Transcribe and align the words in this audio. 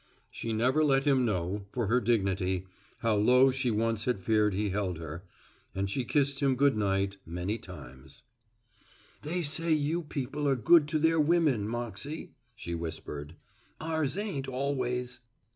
She 0.31 0.51
never 0.51 0.83
let 0.83 1.03
him 1.03 1.25
know, 1.25 1.67
for 1.71 1.85
her 1.85 2.01
dignity, 2.01 2.65
how 3.01 3.17
low 3.17 3.51
she 3.51 3.69
once 3.69 4.05
had 4.05 4.23
feared 4.23 4.55
he 4.55 4.71
held 4.71 4.97
her, 4.97 5.21
and 5.75 5.91
she 5.91 6.03
kissed 6.05 6.39
him 6.39 6.55
goodnight 6.55 7.17
many 7.23 7.59
times. 7.59 8.23
"They 9.21 9.43
say 9.43 9.71
you 9.71 10.01
people 10.01 10.47
are 10.49 10.55
good 10.55 10.87
to 10.87 10.97
their 10.97 11.19
women, 11.19 11.67
Moxey," 11.67 12.31
she 12.55 12.73
whispered. 12.73 13.35
"Ours 13.79 14.17
ain't, 14.17 14.47
always." 14.47 15.19